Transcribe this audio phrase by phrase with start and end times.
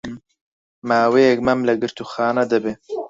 [0.89, 2.73] ماوەیەک مەم لە گرتووخانە دەبێ